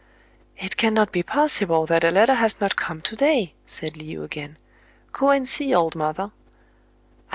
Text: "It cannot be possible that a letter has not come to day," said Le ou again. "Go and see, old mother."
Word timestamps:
"It 0.57 0.77
cannot 0.77 1.11
be 1.11 1.21
possible 1.21 1.85
that 1.85 2.03
a 2.03 2.09
letter 2.09 2.33
has 2.33 2.59
not 2.59 2.75
come 2.75 3.01
to 3.03 3.15
day," 3.15 3.53
said 3.67 3.95
Le 3.97 4.15
ou 4.15 4.23
again. 4.23 4.57
"Go 5.13 5.29
and 5.29 5.47
see, 5.47 5.75
old 5.75 5.93
mother." 5.95 6.31